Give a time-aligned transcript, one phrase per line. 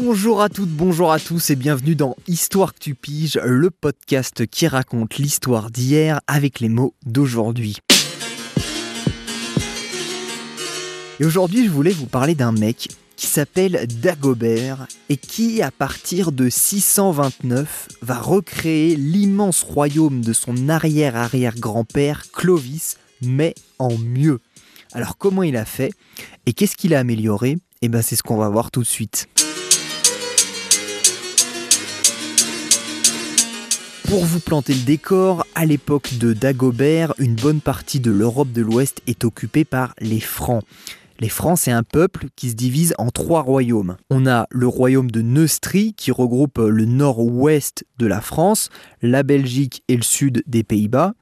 [0.00, 4.46] Bonjour à toutes, bonjour à tous et bienvenue dans Histoire que tu piges, le podcast
[4.46, 7.78] qui raconte l'histoire d'hier avec les mots d'aujourd'hui.
[11.18, 16.30] Et aujourd'hui, je voulais vous parler d'un mec qui s'appelle Dagobert et qui, à partir
[16.30, 24.38] de 629, va recréer l'immense royaume de son arrière-arrière-grand-père Clovis, mais en mieux.
[24.92, 25.90] Alors comment il a fait
[26.46, 27.56] et qu'est-ce qu'il a amélioré?
[27.82, 29.28] Eh bien c'est ce qu'on va voir tout de suite.
[34.08, 38.62] Pour vous planter le décor, à l'époque de Dagobert, une bonne partie de l'Europe de
[38.62, 40.64] l'Ouest est occupée par les Francs.
[41.20, 43.98] Les Francs, c'est un peuple qui se divise en trois royaumes.
[44.08, 48.70] On a le royaume de Neustrie qui regroupe le nord-ouest de la France,
[49.02, 51.12] la Belgique et le sud des Pays-Bas.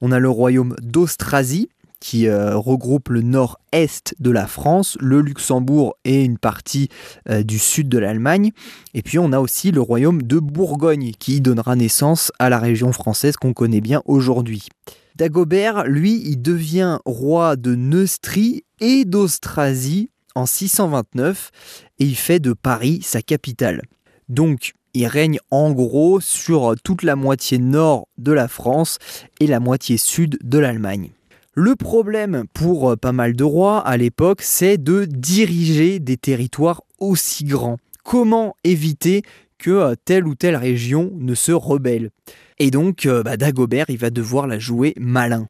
[0.00, 1.68] On a le royaume d'Austrasie
[2.00, 6.88] qui euh, regroupe le nord-est de la France, le Luxembourg et une partie
[7.28, 8.52] euh, du sud de l'Allemagne.
[8.94, 12.92] Et puis on a aussi le royaume de Bourgogne qui donnera naissance à la région
[12.92, 14.68] française qu'on connaît bien aujourd'hui.
[15.16, 21.50] Dagobert, lui, il devient roi de Neustrie et d'Austrasie en 629
[21.98, 23.82] et il fait de Paris sa capitale.
[24.28, 28.98] Donc il règne en gros sur toute la moitié nord de la France
[29.40, 31.10] et la moitié sud de l'Allemagne.
[31.60, 37.42] Le problème pour pas mal de rois à l'époque, c'est de diriger des territoires aussi
[37.42, 37.78] grands.
[38.04, 39.22] Comment éviter
[39.58, 42.10] que telle ou telle région ne se rebelle?
[42.60, 45.48] Et donc, euh, bah, Dagobert, il va devoir la jouer malin.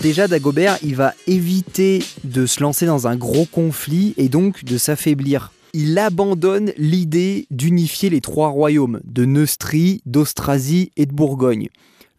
[0.00, 4.78] Déjà, Dagobert, il va éviter de se lancer dans un gros conflit et donc de
[4.78, 11.68] s'affaiblir il abandonne l'idée d'unifier les trois royaumes de Neustrie, d'Austrasie et de Bourgogne.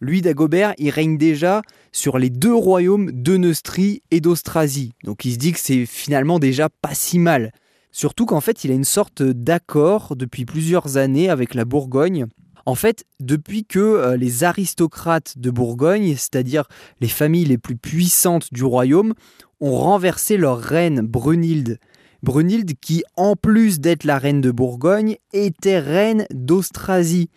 [0.00, 4.92] Lui, Dagobert, il règne déjà sur les deux royaumes de Neustrie et d'Austrasie.
[5.02, 7.50] Donc il se dit que c'est finalement déjà pas si mal.
[7.90, 12.26] Surtout qu'en fait, il a une sorte d'accord depuis plusieurs années avec la Bourgogne.
[12.64, 16.68] En fait, depuis que euh, les aristocrates de Bourgogne, c'est-à-dire
[17.00, 19.14] les familles les plus puissantes du royaume,
[19.58, 21.80] ont renversé leur reine Brunhilde
[22.22, 27.30] Brunhilde qui, en plus d'être la reine de Bourgogne, était reine d'Austrasie.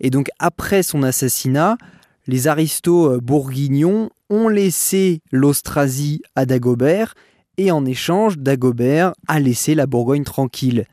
[0.00, 1.76] Et donc après son assassinat,
[2.26, 7.14] les aristos euh, bourguignons ont laissé l'Austrasie à Dagobert,
[7.56, 10.86] et en échange, Dagobert a laissé la Bourgogne tranquille.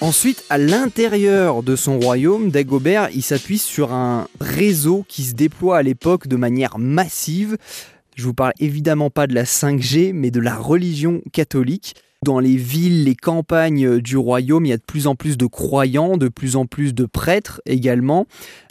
[0.00, 5.82] Ensuite, à l'intérieur de son royaume, Dagobert s'appuie sur un réseau qui se déploie à
[5.82, 7.58] l'époque de manière massive.
[8.20, 11.94] Je vous parle évidemment pas de la 5G, mais de la religion catholique.
[12.22, 15.46] Dans les villes, les campagnes du royaume, il y a de plus en plus de
[15.46, 18.26] croyants, de plus en plus de prêtres également.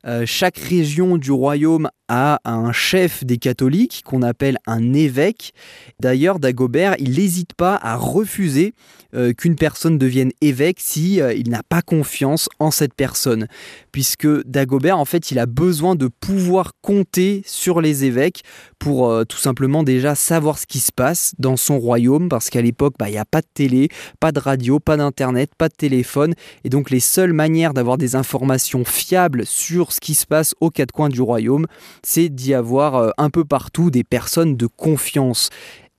[0.05, 5.53] Euh, chaque région du royaume a un chef des catholiques qu'on appelle un évêque.
[5.99, 8.73] D'ailleurs, Dagobert, il n'hésite pas à refuser
[9.15, 13.47] euh, qu'une personne devienne évêque si euh, il n'a pas confiance en cette personne,
[13.91, 18.43] puisque Dagobert, en fait, il a besoin de pouvoir compter sur les évêques
[18.77, 22.95] pour tout simplement déjà savoir ce qui se passe dans son royaume, parce qu'à l'époque,
[22.97, 26.33] bah, il n'y a pas de télé, pas de radio, pas d'internet, pas de téléphone,
[26.63, 30.69] et donc les seules manières d'avoir des informations fiables sur ce qui se passe aux
[30.69, 31.67] quatre coins du royaume,
[32.03, 35.49] c'est d'y avoir euh, un peu partout des personnes de confiance.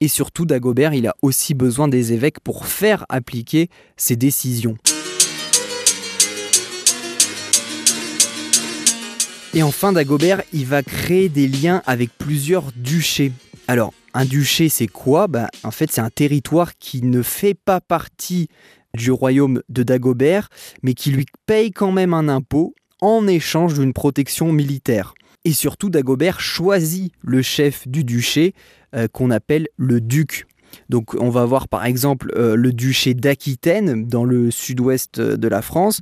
[0.00, 4.76] Et surtout, Dagobert, il a aussi besoin des évêques pour faire appliquer ses décisions.
[9.52, 13.32] Et enfin, Dagobert, il va créer des liens avec plusieurs duchés.
[13.66, 15.26] Alors, un duché, c'est quoi?
[15.26, 18.48] Bah, En fait, c'est un territoire qui ne fait pas partie
[18.94, 20.48] du royaume de Dagobert,
[20.82, 25.14] mais qui lui paye quand même un impôt en échange d'une protection militaire.
[25.44, 28.54] Et surtout, Dagobert choisit le chef du duché
[28.94, 30.46] euh, qu'on appelle le duc.
[30.88, 35.62] Donc on va voir par exemple euh, le duché d'Aquitaine dans le sud-ouest de la
[35.62, 36.00] France.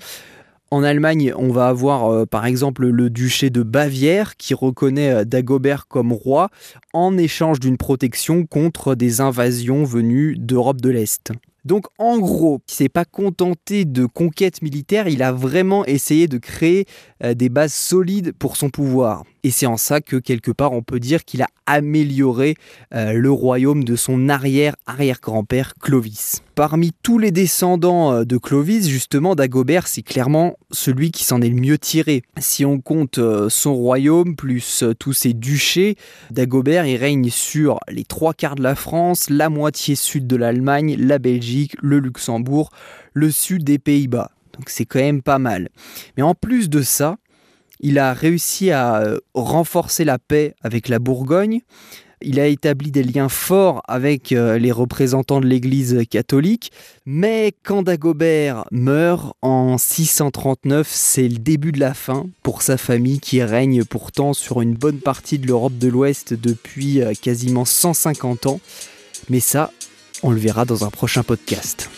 [0.71, 5.87] En Allemagne, on va avoir euh, par exemple le duché de Bavière qui reconnaît Dagobert
[5.87, 6.51] comme roi
[6.93, 11.33] en échange d'une protection contre des invasions venues d'Europe de l'Est.
[11.65, 16.39] Donc en gros, il s'est pas contenté de conquêtes militaires, il a vraiment essayé de
[16.39, 19.25] créer euh, des bases solides pour son pouvoir.
[19.45, 22.57] Et c'est en ça que quelque part on peut dire qu'il a amélioré
[22.95, 26.43] euh, le royaume de son arrière-arrière-grand-père Clovis.
[26.55, 31.51] Parmi tous les descendants euh, de Clovis, justement, Dagobert, c'est clairement celui qui s'en est
[31.51, 32.23] le mieux tiré.
[32.39, 35.97] Si on compte son royaume plus tous ses duchés,
[36.31, 40.97] Dagobert il règne sur les trois quarts de la France, la moitié sud de l'Allemagne,
[40.99, 42.71] la Belgique, le Luxembourg,
[43.13, 44.31] le sud des Pays-Bas.
[44.59, 45.69] Donc c'est quand même pas mal.
[46.17, 47.17] Mais en plus de ça,
[47.81, 51.61] Il a réussi à euh, renforcer la paix avec la Bourgogne.
[52.21, 56.73] Il a établi des liens forts avec euh, les représentants de l'Église catholique,
[57.07, 63.21] mais quand Dagobert meurt en 639, c'est le début de la fin pour sa famille
[63.21, 68.47] qui règne pourtant sur une bonne partie de l'Europe de l'Ouest depuis euh, quasiment 150
[68.47, 68.61] ans.
[69.31, 69.71] Mais ça,
[70.25, 71.89] on le verra dans un prochain podcast.